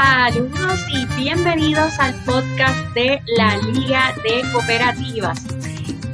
[0.00, 5.44] Saludos y bienvenidos al podcast de la Liga de Cooperativas,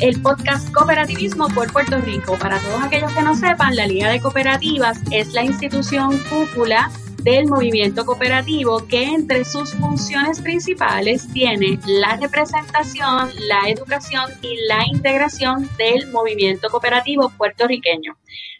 [0.00, 2.38] el podcast Cooperativismo por Puerto Rico.
[2.38, 6.90] Para todos aquellos que no sepan, la Liga de Cooperativas es la institución cúpula
[7.24, 14.86] del movimiento cooperativo que entre sus funciones principales tiene la representación, la educación y la
[14.86, 18.16] integración del movimiento cooperativo puertorriqueño.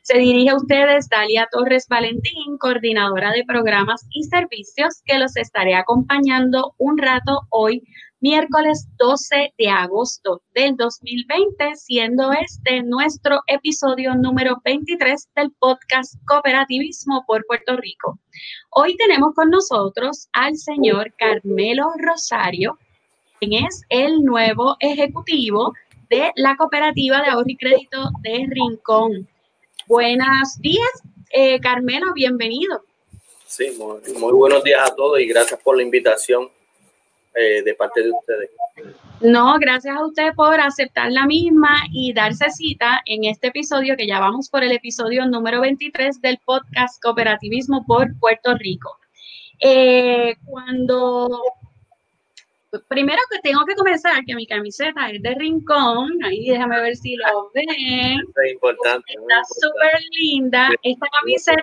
[0.07, 5.75] Se dirige a ustedes Dalia Torres Valentín, coordinadora de programas y servicios, que los estaré
[5.75, 7.83] acompañando un rato hoy,
[8.21, 17.25] miércoles 12 de agosto del 2020, siendo este nuestro episodio número 23 del podcast Cooperativismo
[17.27, 18.19] por Puerto Rico.
[18.73, 22.79] Hoy tenemos con nosotros al señor Carmelo Rosario,
[23.41, 25.73] quien es el nuevo ejecutivo
[26.11, 29.29] de la cooperativa de ahorro y crédito de Rincón.
[29.87, 32.83] Buenos días, eh, Carmelo, bienvenido.
[33.47, 36.49] Sí, muy, buenos días a todos y gracias por la invitación
[37.35, 38.51] eh, de parte de ustedes.
[39.21, 44.07] No, gracias a usted por aceptar la misma y darse cita en este episodio, que
[44.07, 48.99] ya vamos por el episodio número 23 del podcast Cooperativismo por Puerto Rico.
[49.61, 51.43] Eh, cuando
[52.89, 57.17] primero que tengo que comenzar que mi camiseta es de rincón, ahí déjame ver si
[57.17, 57.69] lo ven.
[57.69, 59.13] Es importante.
[59.13, 60.71] Está súper linda.
[60.83, 61.63] Esta camiseta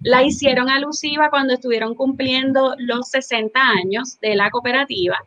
[0.00, 5.18] la, hicieron alusiva cuando estuvieron cumpliendo los 60 años de la cooperativa.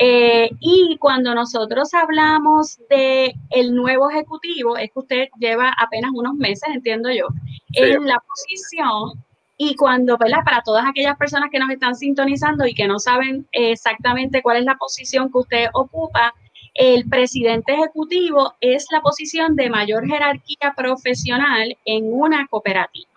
[0.00, 6.34] Eh, y cuando nosotros hablamos de el nuevo ejecutivo, es que usted lleva apenas unos
[6.34, 7.26] meses, entiendo yo,
[7.72, 9.24] en la posición
[9.60, 10.44] y cuando, ¿verdad?
[10.44, 14.64] Para todas aquellas personas que nos están sintonizando y que no saben exactamente cuál es
[14.64, 16.32] la posición que usted ocupa,
[16.74, 23.10] el presidente ejecutivo es la posición de mayor jerarquía profesional en una cooperativa.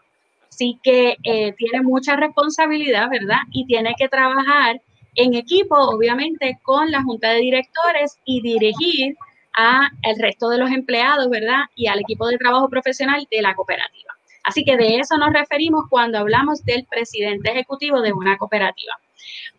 [0.50, 3.42] Así que eh, tiene mucha responsabilidad, ¿verdad?
[3.52, 4.82] Y tiene que trabajar
[5.14, 9.16] en equipo, obviamente, con la junta de directores y dirigir
[9.56, 11.66] a el resto de los empleados, ¿verdad?
[11.76, 14.16] Y al equipo de trabajo profesional de la cooperativa.
[14.44, 18.94] Así que de eso nos referimos cuando hablamos del presidente ejecutivo de una cooperativa.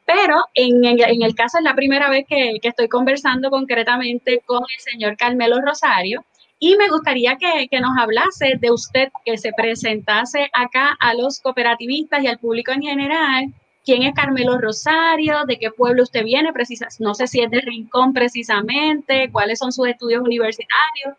[0.04, 5.16] Pero en, el caso es la primera vez que, estoy conversando concretamente con el señor
[5.16, 6.24] Carmelo Rosario
[6.58, 12.22] y me gustaría que, nos hablase de usted, que se presentase acá a los cooperativistas
[12.22, 13.54] y al público en general.
[13.84, 15.44] ¿Quién es Carmelo Rosario?
[15.46, 16.52] ¿De qué pueblo usted viene?
[16.52, 19.28] Precisa, no sé si es de Rincón precisamente.
[19.32, 21.16] ¿Cuáles son sus estudios universitarios?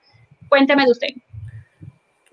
[0.47, 1.09] Cuénteme de usted.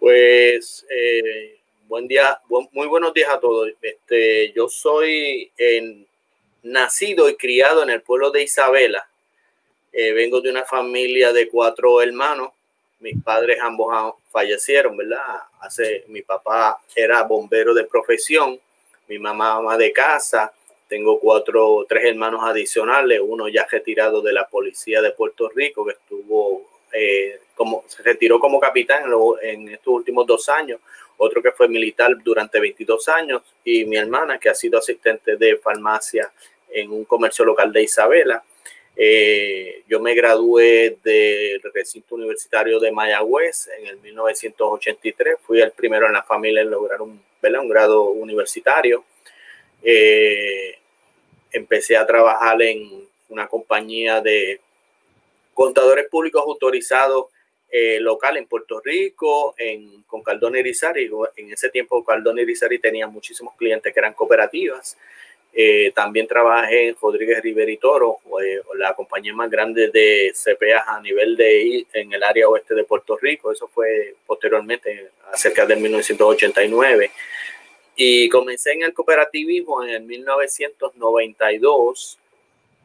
[0.00, 2.40] Pues eh, buen día,
[2.72, 3.68] muy buenos días a todos.
[3.82, 5.52] Este, yo soy
[6.62, 9.06] nacido y criado en el pueblo de Isabela.
[9.92, 12.52] Eh, vengo de una familia de cuatro hermanos.
[13.00, 15.42] Mis padres ambos fallecieron, ¿verdad?
[15.60, 18.58] Hace, mi papá era bombero de profesión,
[19.06, 20.50] mi mamá ama de casa.
[20.88, 25.92] Tengo cuatro, tres hermanos adicionales, uno ya retirado de la policía de Puerto Rico que
[25.92, 29.04] estuvo eh, como, se retiró como capitán
[29.42, 30.80] en, estos últimos dos años,
[31.16, 35.56] otro que fue militar durante 22 años y mi hermana que ha sido asistente de
[35.56, 36.32] farmacia
[36.70, 38.42] en un comercio local de Isabela.
[38.96, 45.36] Eh, yo me gradué del recinto universitario de Mayagüez en el 1983.
[45.42, 49.04] Fui el primero en la familia en lograr un, un grado universitario.
[49.82, 50.76] Eh,
[51.52, 54.60] empecé a trabajar en una compañía de
[55.60, 57.26] contadores públicos autorizados
[57.68, 61.10] eh, local en Puerto Rico, en, con Caldón Irizarry.
[61.36, 64.96] En ese tiempo Caldón Irizarry tenía muchísimos clientes que eran cooperativas.
[65.52, 70.96] Eh, también trabajé en Rodríguez Rivera y Toro, eh, la compañía más grande de CPA
[70.96, 73.52] a nivel de en el área oeste de Puerto Rico.
[73.52, 77.10] Eso fue posteriormente, cerca de 1989.
[77.96, 82.19] Y comencé en el cooperativismo en el 1992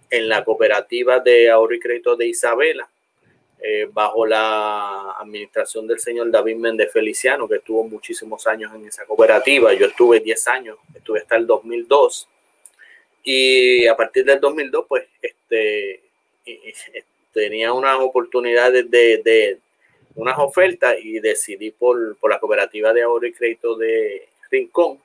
[0.10, 2.90] en la cooperativa de ahorro y crédito de Isabela,
[3.62, 9.06] eh, bajo la administración del señor David Méndez Feliciano, que estuvo muchísimos años en esa
[9.06, 9.74] cooperativa.
[9.74, 12.28] Yo estuve 10 años, estuve hasta el 2002.
[13.24, 16.02] Y a partir del 2002, pues, este,
[17.34, 19.60] tenía unas oportunidades de, de,
[20.16, 25.00] unas ofertas y decidí por, por la cooperativa de ahorro y crédito de Rincón.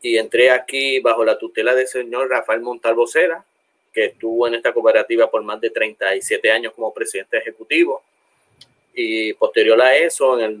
[0.00, 3.44] Y entré aquí bajo la tutela del señor Rafael Montalvo Cera,
[3.96, 8.02] que estuvo en esta cooperativa por más de 37 años como presidente ejecutivo.
[8.94, 10.58] Y posterior a eso, en el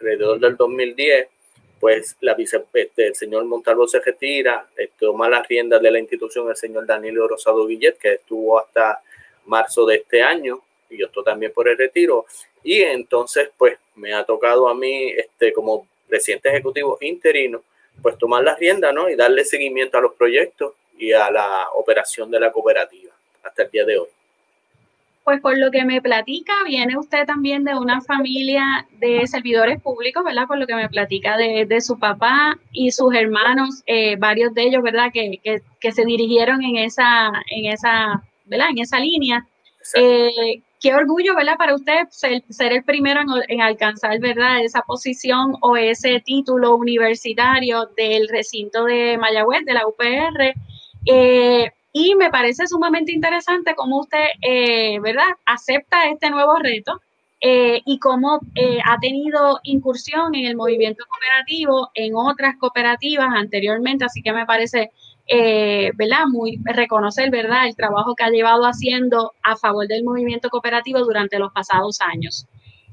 [0.00, 1.28] alrededor del 2010,
[1.78, 4.66] pues la vice, este, el señor Montalvo se retira,
[4.98, 9.02] toma las riendas de la institución el señor Danilo Rosado Villet, que estuvo hasta
[9.44, 12.24] marzo de este año, y yo estoy también por el retiro.
[12.64, 17.62] Y entonces, pues me ha tocado a mí, este, como presidente ejecutivo interino,
[18.00, 19.10] pues tomar las riendas, ¿no?
[19.10, 23.12] Y darle seguimiento a los proyectos y a la operación de la cooperativa
[23.42, 24.08] hasta el día de hoy.
[25.24, 30.24] Pues por lo que me platica, viene usted también de una familia de servidores públicos,
[30.24, 30.46] ¿verdad?
[30.46, 34.82] Por lo que me platica de, su papá y sus hermanos, eh, varios de ellos,
[34.82, 35.10] ¿verdad?
[35.12, 35.38] Que,
[35.80, 38.68] que, se dirigieron en esa, en esa, ¿verdad?
[38.70, 39.46] En esa línea.
[39.94, 41.56] Eh, qué orgullo, ¿verdad?
[41.56, 42.42] Para usted ser,
[42.72, 44.62] el primero en, alcanzar, ¿verdad?
[44.62, 50.54] Esa posición o ese título universitario del recinto de Mayagüez, de la UPR.
[51.06, 57.00] Eh, y me parece sumamente interesante cómo usted, eh, ¿verdad?, acepta este nuevo reto
[57.40, 64.04] eh, y cómo eh, ha tenido incursión en el movimiento cooperativo, en otras cooperativas anteriormente.
[64.04, 64.90] Así que me parece,
[65.94, 71.00] ¿verdad?, muy reconocer, ¿verdad?, el trabajo que ha llevado haciendo a favor del movimiento cooperativo
[71.00, 72.46] durante los pasados años.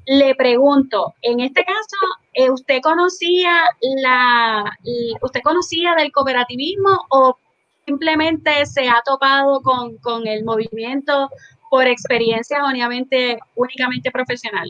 [0.07, 3.63] Le pregunto, en este caso, ¿usted conocía
[4.01, 4.77] la,
[5.21, 7.37] usted conocía del cooperativismo o
[7.85, 11.29] simplemente se ha topado con, el movimiento
[11.69, 14.69] por experiencias únicamente, únicamente profesional?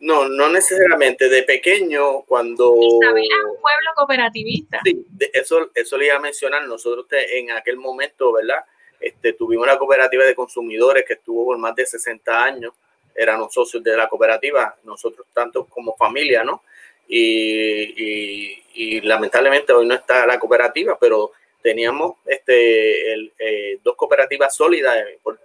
[0.00, 1.28] No, no necesariamente.
[1.28, 2.74] De pequeño, cuando...
[3.00, 4.80] Isabel es un pueblo cooperativista.
[4.84, 6.66] Sí, eso, eso le iba a mencionar.
[6.66, 8.64] Nosotros en aquel momento, ¿verdad?
[9.00, 12.72] Este, tuvimos una cooperativa de consumidores que estuvo por más de 60 años.
[13.14, 16.62] Éramos socios de la cooperativa, nosotros tanto como familia, ¿no?
[17.06, 21.30] Y, y lamentablemente hoy no está la cooperativa, pero
[21.64, 25.02] teníamos este, eh, dos cooperativas sólidas.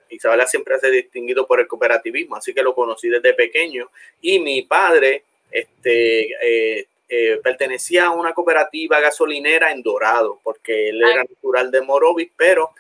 [0.10, 3.90] Isabela siempre se ha distinguido por el cooperativismo, así que lo conocí desde pequeño.
[4.20, 11.02] Y mi padre este, eh, eh, pertenecía a una cooperativa gasolinera en Dorado, porque él
[11.02, 12.72] era natural de Morovis, pero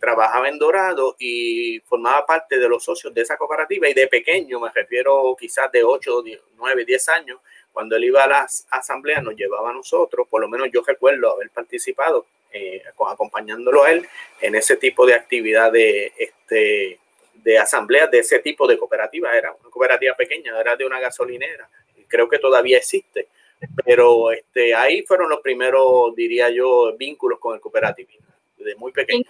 [0.00, 3.88] trabajaba en Dorado y formaba parte de los socios de esa cooperativa.
[3.88, 6.22] Y de pequeño, me refiero quizás de 8,
[6.56, 7.40] 9, 10 años,
[7.72, 11.32] cuando él iba a las asambleas, nos llevaba a nosotros, por lo menos yo recuerdo
[11.32, 14.08] haber participado eh, acompañándolo a él
[14.40, 16.98] en ese tipo de actividad de, este,
[17.34, 19.36] de asambleas de ese tipo de cooperativa.
[19.36, 21.68] Era una cooperativa pequeña, era de una gasolinera.
[22.08, 23.28] Creo que todavía existe.
[23.84, 28.27] Pero este, ahí fueron los primeros, diría yo, vínculos con el cooperativismo,
[28.58, 29.24] desde muy pequeño.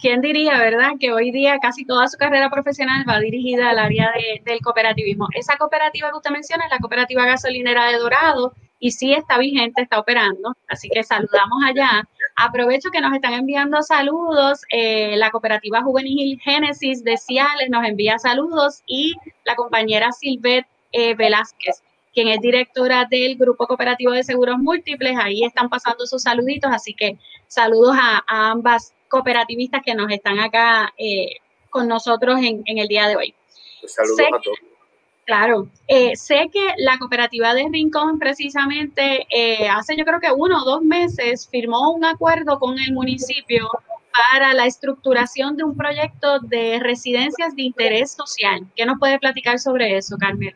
[0.00, 4.12] ¿Quién diría, verdad, que hoy día casi toda su carrera profesional va dirigida al área
[4.44, 5.28] del cooperativismo?
[5.34, 9.82] Esa cooperativa que usted menciona es la cooperativa gasolinera de Dorado y sí está vigente,
[9.82, 10.54] está operando.
[10.68, 12.06] Así que saludamos allá
[12.36, 14.62] Aprovecho que nos están enviando saludos.
[14.70, 21.14] Eh, la cooperativa juvenil Génesis de Ciales nos envía saludos y la compañera Silvet eh,
[21.14, 21.82] Velázquez,
[22.14, 25.16] quien es directora del Grupo Cooperativo de Seguros Múltiples.
[25.20, 27.18] Ahí están pasando sus saluditos, así que
[27.48, 31.36] saludos a, ambas cooperativistas que nos están acá eh,
[31.70, 33.34] con nosotros en, el día de hoy.
[33.86, 34.58] saludos a todos.
[35.26, 40.62] Claro, eh, sé que la cooperativa de Rincón precisamente eh, hace yo creo que uno
[40.62, 43.66] o dos meses firmó un acuerdo con el municipio
[44.12, 48.66] para la estructuración de un proyecto de residencias de interés social.
[48.76, 50.54] ¿Qué nos puede platicar sobre eso, Carmen?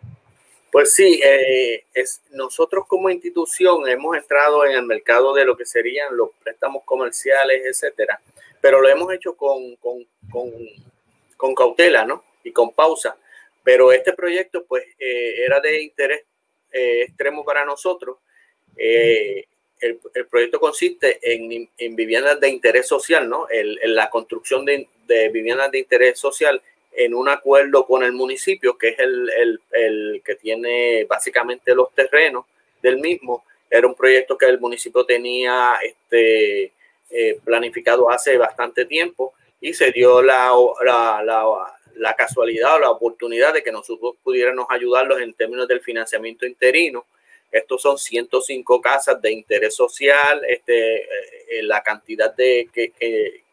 [0.71, 5.65] Pues sí, eh, es, nosotros como institución hemos entrado en el mercado de lo que
[5.65, 8.21] serían los préstamos comerciales, etcétera,
[8.61, 10.07] pero lo hemos hecho con, con,
[11.37, 12.25] con, cautela, ¿no?
[12.45, 13.17] Y con pausa
[13.65, 16.25] pero este proyecto pues eh, era de interés
[16.73, 18.17] eh, extremo para nosotros.
[18.75, 19.47] El,
[20.31, 23.47] proyecto consiste en, en, viviendas de interés social, ¿no?
[23.51, 26.63] en la construcción de, de, viviendas de interés social
[26.99, 31.95] en un acuerdo con el municipio, que es el, el, el que tiene básicamente los
[31.95, 32.45] terrenos
[32.83, 33.45] del mismo.
[33.71, 36.73] Era un proyecto que el municipio tenía este,
[37.45, 40.53] planificado hace bastante tiempo y se dio la,
[40.85, 45.81] la, la la casualidad o la oportunidad de que nosotros pudiéramos ayudarlos en términos del
[45.81, 47.05] financiamiento interino.
[47.51, 52.91] Estos son 105 casas de interés social, este, eh, la cantidad de que,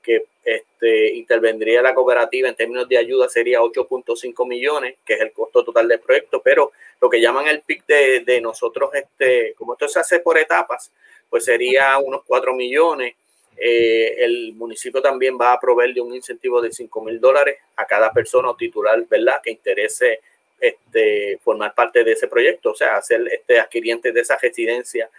[0.03, 5.33] que, este, intervendría la cooperativa en términos de ayuda sería 8.5 millones, que es el
[5.33, 6.71] costo total del proyecto, pero
[7.01, 10.91] lo que llaman el PIC de, de nosotros, este, como esto se hace por etapas,
[11.29, 13.15] pues sería unos 4 millones
[13.57, 17.85] eh, el municipio también va a proveer de un incentivo de 5 mil dólares a
[17.85, 20.19] cada persona o titular, ¿verdad?, que interese
[20.59, 25.09] este, formar parte de ese proyecto, o sea, ser este, adquiriente de esa residencia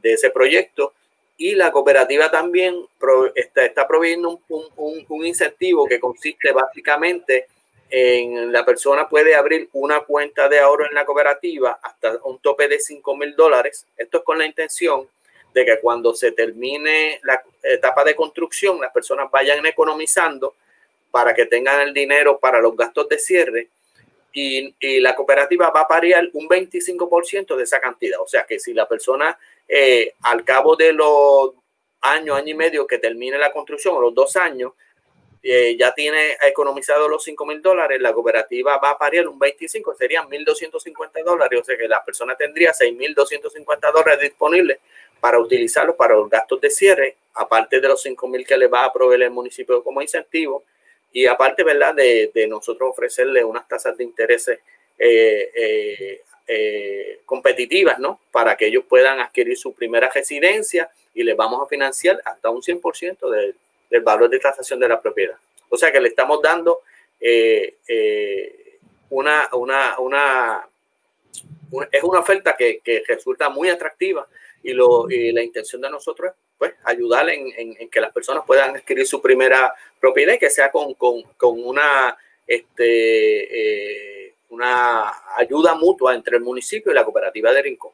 [0.00, 0.92] de ese proyecto.
[1.36, 2.86] Y la cooperativa también
[3.34, 7.48] está, está, proveyendo un, un, incentivo que consiste básicamente
[7.90, 12.68] en la persona puede abrir una cuenta de ahorro en la cooperativa hasta un tope
[12.68, 13.86] de 5 mil dólares.
[13.96, 15.08] Esto es con la intención
[15.52, 20.54] de que cuando se termine la etapa de construcción, las personas vayan economizando
[21.10, 23.68] para que tengan el dinero para los gastos de cierre
[24.34, 28.20] y, y, la cooperativa va a parear un 25% de esa cantidad.
[28.20, 31.52] O sea que si la persona eh, al cabo de los
[32.00, 34.72] años, año y medio que termine la construcción, o los dos años,
[35.42, 39.94] eh, ya tiene economizado los 5 mil dólares, la cooperativa va a parir un 25,
[39.94, 44.78] serían 1.250 dólares, o sea que la persona tendría 6.250 dólares disponibles
[45.20, 48.84] para utilizarlos para los gastos de cierre, aparte de los 5 mil que le va
[48.84, 50.64] a proveer el municipio como incentivo,
[51.14, 54.58] y aparte, ¿verdad?, de, de nosotros ofrecerle unas tasas de interés eh,
[54.98, 58.20] eh, eh, competitivas, ¿no?
[58.32, 62.62] Para que ellos puedan adquirir su primera residencia y les vamos a financiar hasta un
[62.62, 63.54] 100% de,
[63.90, 65.36] del valor de tasación de la propiedad.
[65.68, 66.82] O sea que le estamos dando
[69.10, 70.68] una, una, una,
[71.92, 74.26] es una oferta que, que, resulta muy atractiva
[74.64, 78.44] y, lo, y la intención de nosotros es pues, ayudar en, en, que las personas
[78.46, 80.94] puedan adquirir su primera propiedad y que sea con,
[81.40, 82.14] una,
[82.46, 85.04] este, eh, una
[85.38, 87.92] ayuda mutua entre el municipio y la cooperativa de Rincón.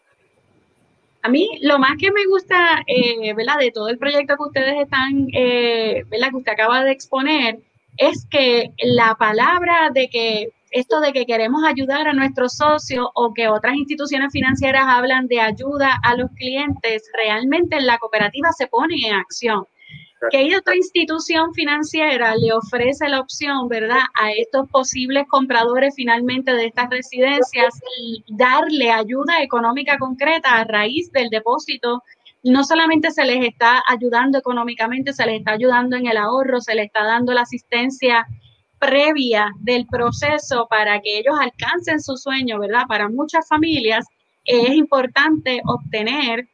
[1.23, 3.35] A mí lo más que me gusta, eh.
[3.61, 6.31] De todo el proyecto que ustedes están, eh, ¿verdad?
[6.31, 7.59] Que usted acaba de exponer,
[7.97, 13.35] es que la palabra de que esto de que queremos ayudar a nuestros socios o
[13.35, 18.67] que otras instituciones financieras hablan de ayuda a los clientes, realmente en la cooperativa se
[18.67, 19.67] pone en acción
[20.31, 26.67] que otra institución financiera le ofrece la opción, ¿verdad?, a estos posibles compradores finalmente de
[26.67, 32.03] estas residencias y darle ayuda económica concreta a raíz del depósito.
[32.43, 36.75] No solamente se les está ayudando económicamente, se les está ayudando en el ahorro, se
[36.75, 38.27] les está dando la asistencia
[38.79, 42.85] previa del proceso para que ellos alcancen su sueño, ¿verdad?
[42.89, 44.07] Para muchas familias
[44.45, 46.49] es importante obtener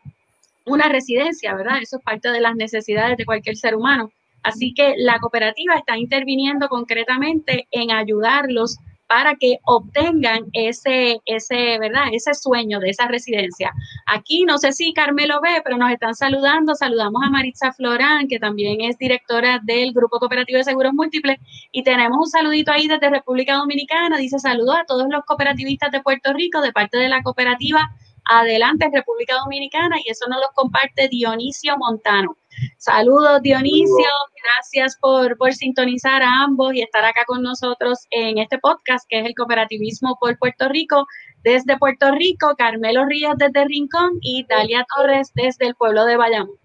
[0.67, 1.79] una residencia, ¿verdad?
[1.81, 4.11] Eso es parte de las necesidades de cualquier ser humano.
[4.43, 12.07] Así que la cooperativa está interviniendo concretamente en ayudarlos para que obtengan ese, ese, ¿verdad?
[12.13, 13.73] Ese sueño de esa residencia.
[14.07, 16.75] Aquí no sé si Carmelo ve, pero nos están saludando.
[16.75, 21.39] Saludamos a Maritza Florán, que también es directora del Grupo Cooperativo de Seguros Múltiples.
[21.73, 24.17] Y tenemos un saludito ahí desde República Dominicana.
[24.19, 27.91] Dice saludos a todos los cooperativistas de Puerto Rico de parte de la cooperativa
[28.29, 32.37] adelante en República Dominicana y eso nos lo comparte Dionisio Montano.
[32.79, 34.09] Saludos Dionisio,
[34.43, 39.21] gracias por, por sintonizar a ambos y estar acá con nosotros en este podcast que
[39.21, 41.07] es el cooperativismo por Puerto Rico.
[41.43, 46.59] Desde Puerto Rico, Carmelo Ríos desde Rincón y Dalia Torres desde el pueblo de Bayamón.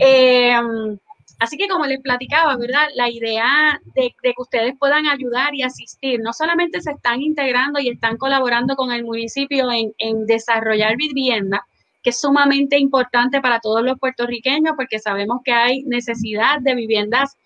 [0.00, 0.56] Eh,
[1.44, 2.88] Así que como les platicaba, ¿verdad?
[2.94, 7.90] La idea de, que ustedes puedan ayudar y asistir, no solamente se están integrando y
[7.90, 11.62] están colaborando con el municipio en, desarrollar vivienda,
[12.02, 17.36] que es sumamente importante para todos los puertorriqueños porque sabemos que hay necesidad de viviendas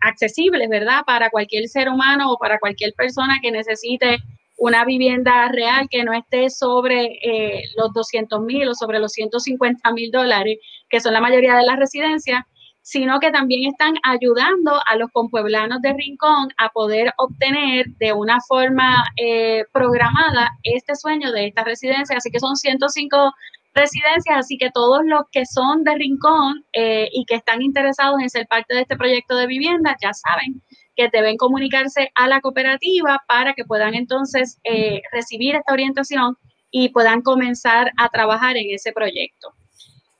[0.00, 1.02] accesibles, ¿verdad?
[1.06, 4.18] Para cualquier ser humano o para cualquier persona que necesite
[4.56, 9.92] una vivienda real que no esté sobre eh, los 200 mil o sobre los 150
[9.92, 12.42] mil dólares, que son la mayoría de las residencias
[12.88, 18.38] sino que también están ayudando a los compueblanos de Rincón a poder obtener de una
[18.40, 22.16] forma eh, programada este sueño de esta residencia.
[22.16, 23.34] Así que son 105
[23.74, 28.30] residencias, así que todos los que son de Rincón eh, y que están interesados en
[28.30, 30.62] ser parte de este proyecto de vivienda ya saben
[30.96, 36.38] que deben comunicarse a la cooperativa para que puedan entonces eh, recibir esta orientación
[36.70, 39.52] y puedan comenzar a trabajar en ese proyecto.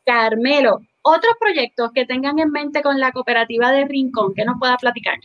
[0.04, 4.76] Carmelo, otros proyectos que tengan en mente con la cooperativa de Rincón, que nos pueda
[4.76, 5.18] platicar.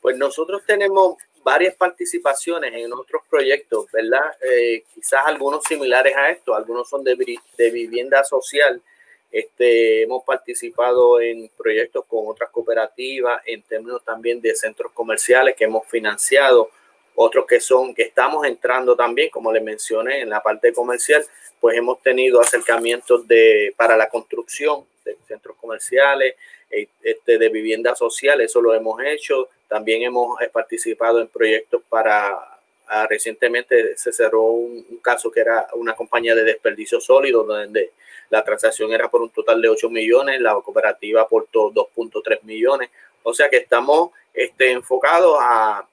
[0.00, 4.24] Pues nosotros tenemos varias participaciones en otros proyectos, ¿verdad?
[4.42, 8.82] Eh, quizás algunos similares a esto, algunos son de, de vivienda social.
[9.30, 15.64] Este, hemos participado en proyectos con otras cooperativas, en términos también de centros comerciales que
[15.64, 16.70] hemos financiado,
[17.16, 21.24] otros que son, que estamos entrando también, como les mencioné, en la parte comercial,
[21.60, 26.34] pues hemos tenido acercamientos de, para la construcción de centros comerciales,
[26.70, 29.48] eh, este, de vivienda social, eso lo hemos hecho.
[29.66, 32.58] También hemos eh, participado en proyectos para,
[32.88, 37.92] ah, recientemente se cerró un, caso que era una compañía de desperdicio sólido, donde
[38.28, 42.90] la transacción era por un total de 8 millones, la cooperativa aportó 2.3 millones.
[43.22, 45.86] O sea que estamos este, enfocados a,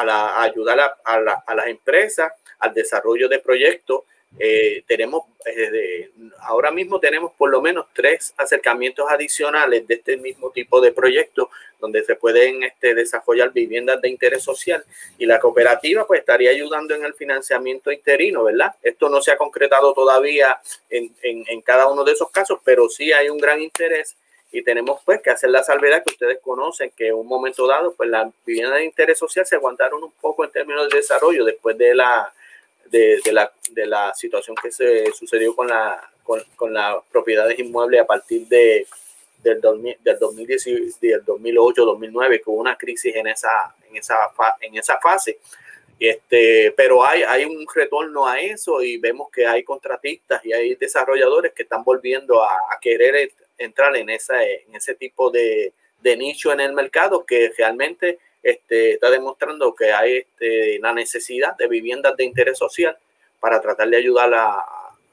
[0.00, 4.02] a, la, ayudar a, a las empresas al desarrollo de proyectos
[4.38, 6.10] eh, tenemos, eh,
[6.40, 11.48] ahora mismo tenemos por lo menos tres acercamientos adicionales de este mismo tipo de proyectos
[11.80, 14.84] donde se pueden este, desarrollar viviendas de interés social
[15.16, 18.74] y la cooperativa pues estaría ayudando en el financiamiento interino, ¿verdad?
[18.82, 20.60] Esto no se ha concretado todavía
[20.90, 24.16] en, en cada uno de esos casos, pero sí hay un gran interés
[24.52, 27.94] y tenemos pues que hacer la salvedad que ustedes conocen que en un momento dado
[27.94, 31.76] pues las viviendas de interés social se aguantaron un poco en términos de desarrollo después
[31.76, 32.32] de la
[32.86, 38.00] de, la, de la situación que se sucedió con la con, con las propiedades inmuebles
[38.00, 38.86] a partir de
[39.42, 44.16] del, 2000, del, 2010, del 2008 2009 que hubo una crisis en esa en esa
[44.60, 45.38] en esa fase.
[45.98, 50.74] Este, pero hay, hay un retorno a eso y vemos que hay contratistas y hay
[50.74, 56.16] desarrolladores que están volviendo a, a querer entrar en, esa, en ese tipo de, de,
[56.16, 61.68] nicho en el mercado que realmente este, está demostrando que hay este, la necesidad de
[61.68, 62.96] viviendas de interés social
[63.40, 64.64] para tratar de ayudar a,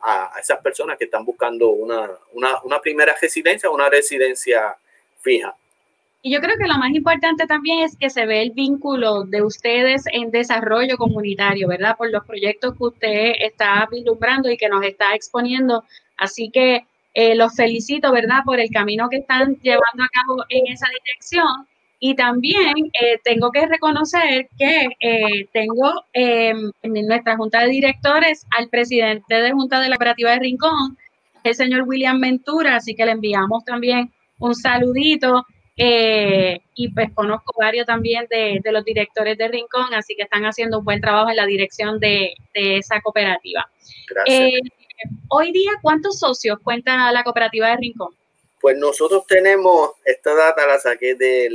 [0.01, 4.75] a, esas personas que están buscando una, una, una primera residencia, una residencia
[5.21, 5.55] fija.
[6.25, 9.41] Y yo creo que lo más importante también es que se ve el vínculo de
[9.41, 11.97] ustedes en desarrollo comunitario, ¿verdad?
[11.97, 15.83] Por los proyectos que usted está vislumbrando y que nos está exponiendo.
[16.15, 18.39] Así que eh, los felicito, ¿verdad?
[18.45, 21.67] Por el camino que están llevando a cabo en esa dirección.
[21.99, 28.45] Y también eh, tengo que reconocer que eh, tengo em, en nuestra junta de directores
[28.57, 30.97] al presidente de Junta de la Cooperativa de Rincón,
[31.43, 37.53] el señor William Ventura, así que le enviamos también un saludito eh, y pues conozco
[37.59, 41.37] varios también de, los directores de Rincón, así que están haciendo un buen trabajo en
[41.37, 43.67] la dirección de, esa cooperativa.
[44.27, 44.59] Eh,
[45.29, 48.15] hoy día, ¿cuántos socios cuenta la cooperativa de Rincón?
[48.61, 51.49] Pues nosotros tenemos, esta data la saqué de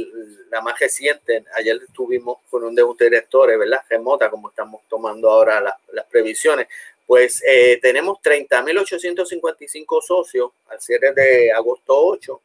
[0.50, 3.80] la más reciente, ayer estuvimos con un de los directores, ¿verdad?
[3.88, 6.68] Remota, como estamos tomando ahora las previsiones.
[7.06, 12.42] Pues eh, tenemos 30.855 socios al cierre de agosto 8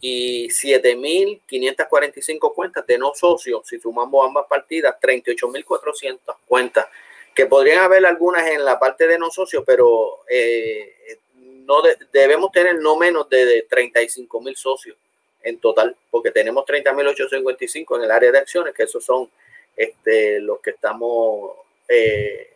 [0.00, 6.86] y 7.545 cuentas de no socios, si sumamos ambas partidas, 38.400 cuentas,
[7.34, 11.18] que podrían haber algunas en la parte de no socios, pero eh,
[11.66, 14.96] no debemos tener no menos de, 35.000 socios
[15.42, 19.30] en total, porque tenemos 30.855 en el área de acciones, que esos son
[19.76, 21.52] este, los que estamos...
[21.88, 22.50] Eh,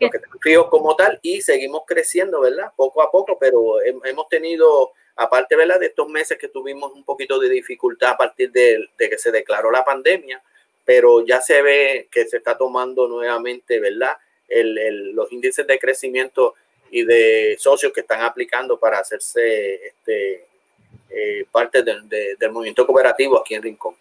[0.00, 2.72] los que estamos como tal y seguimos creciendo, ¿verdad?
[2.74, 5.78] Poco a poco, pero hemos tenido aparte ¿verdad?
[5.80, 9.70] de estos meses que tuvimos un poquito de dificultad a partir de, que se declaró
[9.70, 10.42] la pandemia,
[10.84, 14.16] pero ya se ve que se está tomando nuevamente ¿verdad?
[14.48, 16.54] los índices de crecimiento
[16.90, 20.46] y de socios que están aplicando para hacerse este,
[21.10, 23.94] eh, parte del movimiento cooperativo aquí en Rincón.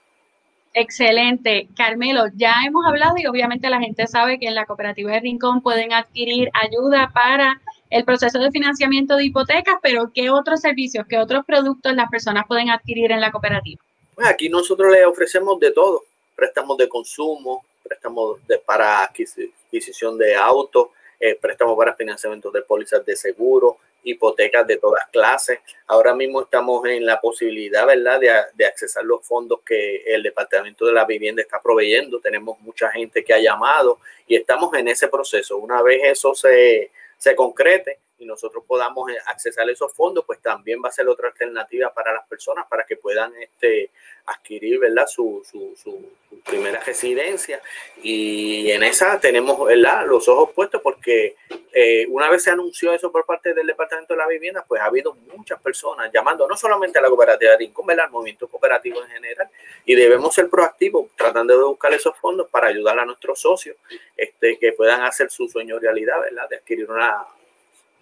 [0.73, 1.67] Excelente.
[1.75, 5.61] Carmelo, ya hemos hablado y obviamente la gente sabe que en la cooperativa de Rincón
[5.61, 11.17] pueden adquirir ayuda para el proceso de financiamiento de hipotecas, pero ¿qué otros servicios, qué
[11.17, 13.81] otros productos las personas pueden adquirir en la cooperativa?
[14.15, 16.03] Pues aquí nosotros les ofrecemos de todo,
[16.41, 20.87] préstamos de consumo, préstamos para adquisición de autos,
[21.19, 25.59] eh, préstamos para financiamiento de pólizas de seguro, hipotecas de todas clases.
[25.85, 30.83] Ahora mismo estamos en la posibilidad, ¿verdad?, de, de, accesar los fondos que el Departamento
[30.87, 32.19] de la Vivienda está proveyendo.
[32.19, 35.59] Tenemos mucha gente que ha llamado y estamos en ese proceso.
[35.59, 40.79] Una vez eso se, se concrete y nosotros podamos eh, accesar esos fondos, pues también
[40.83, 43.89] va a ser otra alternativa para las personas para que puedan este,
[44.27, 45.07] adquirir ¿verdad?
[45.07, 47.61] Su, su, su, primera residencia.
[48.01, 50.05] Y en esa tenemos ¿verdad?
[50.07, 51.35] los ojos puestos porque
[51.73, 54.85] eh, una vez se anunció eso por parte del Departamento de la Vivienda, pues ha
[54.85, 59.09] habido muchas personas llamando no solamente a la cooperativa de Rincón, al movimiento cooperativo en
[59.09, 59.49] general,
[59.85, 63.75] y debemos ser proactivos tratando de buscar esos fondos para ayudar a nuestros socios
[64.15, 66.49] este, que puedan hacer su sueño realidad, ¿verdad?
[66.49, 67.25] de adquirir una,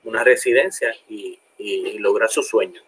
[0.04, 2.82] una residencia y, y lograr su sueño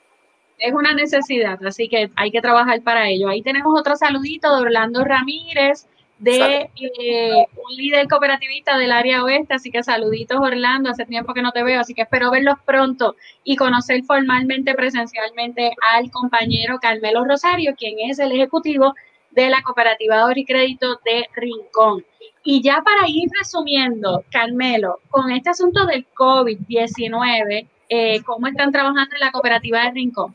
[0.61, 3.27] es una necesidad, así que hay que trabajar para ello.
[3.29, 5.87] Ahí tenemos otro saludito de Orlando Ramírez,
[6.19, 11.41] de eh, un líder cooperativista del área oeste, así que saluditos Orlando, hace tiempo que
[11.41, 17.25] no te veo, así que espero verlos pronto y conocer formalmente, presencialmente al compañero Carmelo
[17.25, 18.93] Rosario, quien es el ejecutivo
[19.31, 22.05] de la cooperativa de y Crédito de Rincón.
[22.43, 29.15] Y ya para ir resumiendo, Carmelo, con este asunto del COVID-19, eh, ¿cómo están trabajando
[29.15, 30.33] en la cooperativa de Rincón?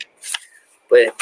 [0.89, 1.13] Pues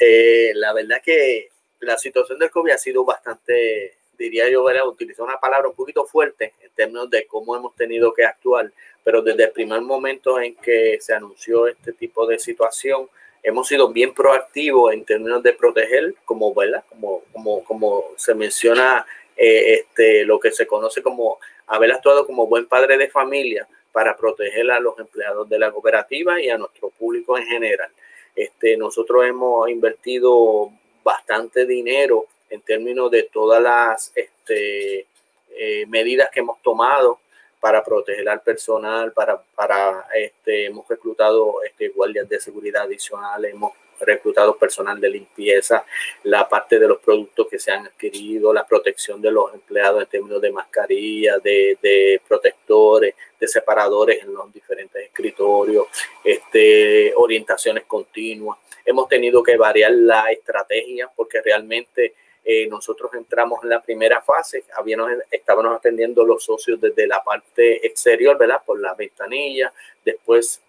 [0.00, 4.86] eh, la verdad que la situación del COVID ha sido bastante, diría yo, ¿verdad?
[4.86, 8.72] utilizar una palabra un poquito fuerte en términos de cómo hemos tenido que actuar,
[9.04, 13.08] pero desde el primer momento en que se anunció este tipo de situación,
[13.42, 16.84] hemos sido bien proactivos en términos de proteger, como, ¿verdad?
[16.88, 19.04] como, como, como se menciona,
[19.36, 24.16] eh, este, lo que se conoce como haber actuado como buen padre de familia, para
[24.16, 27.90] proteger a los empleados de la cooperativa y a nuestro público en general.
[28.34, 30.70] Este, nosotros hemos invertido
[31.04, 35.06] bastante dinero en términos de todas las este,
[35.50, 37.20] eh, medidas que hemos tomado
[37.62, 43.70] para proteger al personal, para, para este, hemos reclutado este, guardias de seguridad adicionales, hemos
[44.00, 45.84] reclutado personal de limpieza,
[46.24, 50.08] la parte de los productos que se han adquirido, la protección de los empleados en
[50.08, 55.86] términos de mascarillas, de, de, protectores, de separadores en los diferentes escritorios,
[56.24, 58.58] este, orientaciones continuas.
[58.84, 64.64] Hemos tenido que variar la estrategia porque realmente eh, nosotros entramos en la primera fase,
[64.74, 68.62] habíamos, estábamos atendiendo los socios desde la parte exterior, ¿verdad?
[68.64, 69.72] Por la ventanilla.
[70.04, 70.60] Después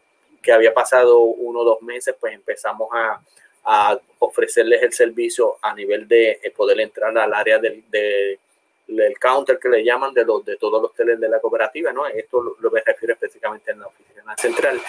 [0.42, 3.22] que había pasado uno o dos meses, pues empezamos a,
[3.64, 8.40] a ofrecerles el servicio a nivel de eh, poder entrar al área del, de,
[8.88, 12.06] del counter que le llaman de, los, de todos los teles de la cooperativa, ¿no?
[12.06, 14.82] Esto lo, lo me refiero específicamente en la oficina central.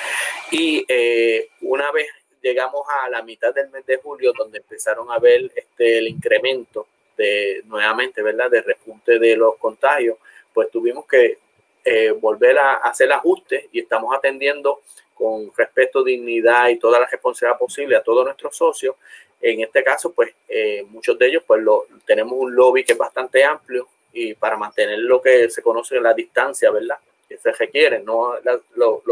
[0.51, 2.09] Y eh, una vez
[2.45, 6.87] llegamos a la mitad del mes de julio, donde empezaron a ver este, el incremento
[7.17, 10.19] de nuevamente, ¿verdad?, de repunte de los contagios,
[10.53, 11.39] pues tuvimos que
[11.85, 14.83] eh, volver a hacer ajustes y estamos atendiendo
[15.15, 18.97] con respeto, dignidad y toda la responsabilidad posible a todos nuestros socios.
[19.41, 22.99] En este caso, pues eh, muchos de ellos, pues lo, tenemos un lobby que es
[22.99, 26.99] bastante amplio y para mantener lo que se conoce la distancia, ¿verdad?
[27.27, 29.03] Que se requiere, no la, lo,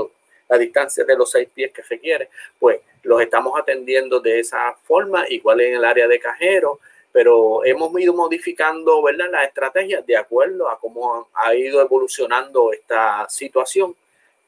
[0.49, 5.25] la distancia de los seis pies que requiere, pues los estamos atendiendo de esa forma,
[5.29, 6.81] igual en el área de cajero,
[7.13, 9.31] pero hemos ido modificando ¿verdad?
[9.31, 13.95] las estrategias de acuerdo a cómo ha ido evolucionando esta situación.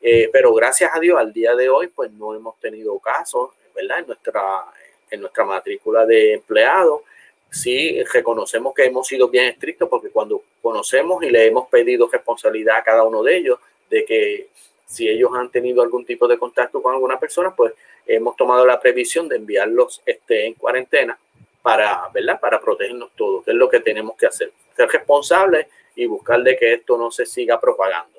[0.01, 4.01] Eh, pero gracias a Dios, al día de hoy, pues no hemos tenido casos, ¿verdad?
[4.01, 4.65] En nuestra,
[5.11, 7.03] en nuestra matrícula de empleados.
[7.51, 12.79] Sí, reconocemos que hemos sido bien estrictos porque cuando conocemos y le hemos pedido responsabilidad
[12.79, 14.49] a cada uno de ellos de que
[14.87, 17.73] si ellos han tenido algún tipo de contacto con alguna persona, pues
[18.07, 21.19] hemos tomado la previsión de enviarlos este, en cuarentena
[21.63, 22.39] para, ¿verdad?
[22.41, 24.53] para protegernos todos, que es lo que tenemos que hacer.
[24.77, 28.14] Ser responsables y buscar de que esto no se siga propagando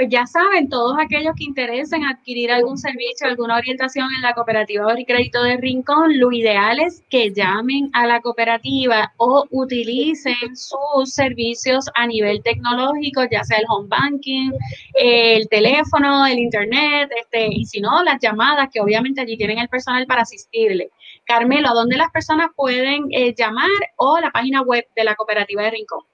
[0.00, 4.94] pues ya saben, todos aquellos que interesen adquirir algún servicio, alguna orientación en la cooperativa
[4.94, 11.12] de crédito de Rincón, lo ideal es que llamen a la cooperativa o utilicen sus
[11.12, 14.52] servicios a nivel tecnológico, ya sea el home banking,
[14.94, 19.68] el teléfono, el internet, este, y si no, las llamadas, que obviamente allí tienen el
[19.68, 20.92] personal para asistirle.
[21.26, 25.64] Carmelo, ¿a dónde las personas pueden eh, llamar o la página web de la cooperativa
[25.64, 26.09] de Rincón?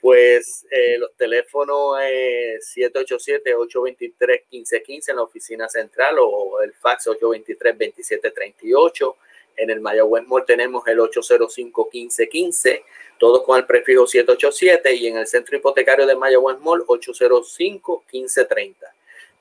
[0.00, 9.16] Pues eh, los teléfonos eh, 787-823-1515 en la oficina central o el fax 823-2738.
[9.56, 12.84] En el Mayagüez Mall tenemos el 805-1515,
[13.18, 18.76] todos con el prefijo 787 y en el centro hipotecario de Mayagüez Mall 805-1530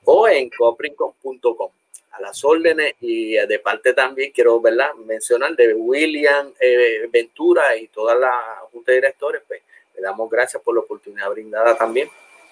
[0.05, 1.71] o en coprincom.com
[2.11, 4.93] a las órdenes y de parte también quiero ¿verdad?
[5.05, 9.61] mencionar de William eh, Ventura y toda la junta de directores, pues
[9.97, 12.09] le damos gracias por la oportunidad brindada también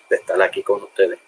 [0.10, 1.20] de estar aquí con ustedes.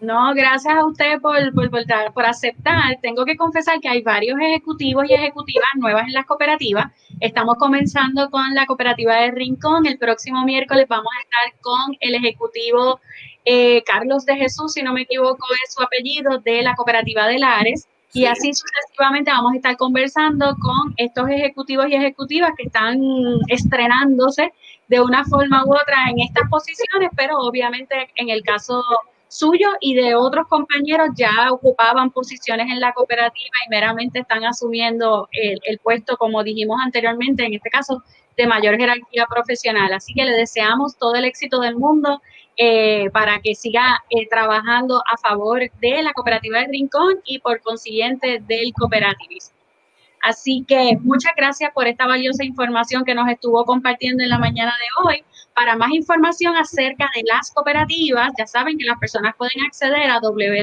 [0.00, 1.70] No, gracias a usted por, por,
[2.14, 2.98] por, aceptar.
[3.02, 6.86] Tengo que confesar que hay varios ejecutivos y ejecutivas nuevas en las cooperativas.
[7.18, 9.86] Estamos comenzando con la cooperativa de Rincón.
[9.86, 13.00] El próximo miércoles vamos a estar con el ejecutivo
[13.44, 17.38] eh, Carlos de Jesús, si no me equivoco es su apellido, de la cooperativa de
[17.38, 17.88] Lares.
[18.12, 23.00] Y así sucesivamente vamos a estar conversando con estos ejecutivos y ejecutivas que están
[23.48, 24.52] estrenándose
[24.88, 28.82] de una forma u otra en estas posiciones, pero obviamente en el caso
[29.28, 35.28] suyo y de otros compañeros ya ocupaban posiciones en la cooperativa y meramente están asumiendo
[35.32, 38.02] el, puesto, como dijimos anteriormente, en este caso,
[38.36, 39.92] de mayor jerarquía profesional.
[39.92, 42.22] Así que le deseamos todo el éxito del mundo
[42.56, 47.60] eh, para que siga eh, trabajando a favor de la cooperativa de Rincón y por
[47.60, 49.57] consiguiente del cooperativismo.
[50.22, 54.72] Así que muchas gracias por esta valiosa información que nos estuvo compartiendo en la mañana
[54.72, 55.24] de hoy.
[55.54, 60.20] Para más información acerca de las cooperativas, ya saben que las personas pueden acceder a
[60.20, 60.58] www.liga.co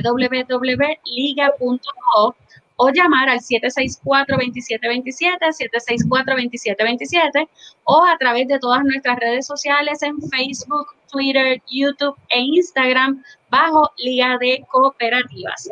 [2.77, 7.47] o llamar al 764-2727, 764-2727
[7.85, 13.91] o a través de todas nuestras redes sociales en Facebook, Twitter, YouTube e Instagram bajo
[13.97, 15.69] Liga de Cooperativas.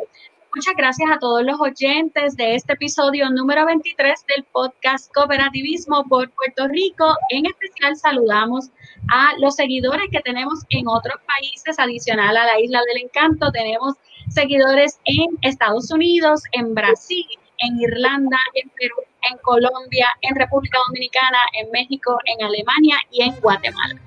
[0.54, 6.30] Muchas gracias a todos los oyentes de este episodio número 23 del podcast Cooperativismo por
[6.30, 7.16] Puerto Rico.
[7.30, 8.70] En especial saludamos
[9.10, 13.50] a los seguidores que tenemos en otros países adicional a la Isla del Encanto.
[13.50, 13.94] Tenemos
[14.28, 17.26] seguidores en Estados Unidos, en Brasil,
[17.58, 18.94] en Irlanda, en Perú,
[19.28, 24.00] en Colombia, en República Dominicana, en México, en Alemania y en Guatemala.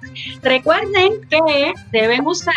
[0.44, 2.54] Recuerden que deben usar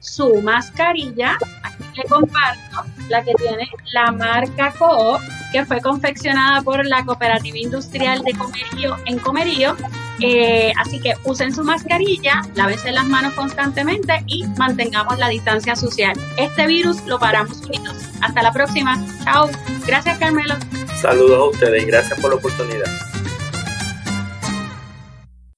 [0.00, 1.36] su mascarilla.
[1.62, 5.20] Aquí le comparto la que tiene la marca Coop,
[5.52, 9.76] que fue confeccionada por la Cooperativa Industrial de Comerío en Comerío.
[10.20, 16.18] Eh, así que usen su mascarilla, lávense las manos constantemente y mantengamos la distancia social.
[16.36, 17.96] Este virus lo paramos unidos.
[18.20, 19.02] Hasta la próxima.
[19.24, 19.48] Chao.
[19.86, 20.56] Gracias, Carmelo.
[21.00, 23.17] Saludos a ustedes y gracias por la oportunidad.